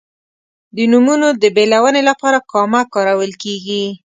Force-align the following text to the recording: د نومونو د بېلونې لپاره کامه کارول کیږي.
د 0.75 0.77
نومونو 0.91 1.27
د 1.41 1.43
بېلونې 1.55 2.01
لپاره 2.09 2.39
کامه 2.51 2.81
کارول 2.93 3.31
کیږي. 3.43 3.83